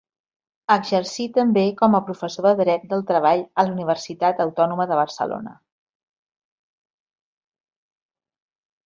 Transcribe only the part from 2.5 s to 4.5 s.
Dret del Treball a la Universitat